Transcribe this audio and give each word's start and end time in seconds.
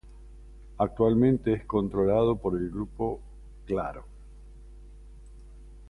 Actualmente 0.79 1.53
es 1.53 1.65
controlado 1.67 2.35
por 2.35 2.57
el 2.57 2.71
Grupo 2.71 3.21
Claro. 3.67 4.03